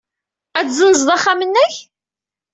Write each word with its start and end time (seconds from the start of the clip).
Ad 0.59 0.65
as-tessenzeḍ 0.67 1.09
axxam-nnek? 1.15 1.75